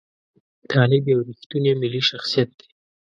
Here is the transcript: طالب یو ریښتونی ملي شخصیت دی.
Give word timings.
طالب 0.71 1.03
یو 1.11 1.19
ریښتونی 1.27 1.71
ملي 1.81 2.01
شخصیت 2.09 2.49
دی. 2.59 2.67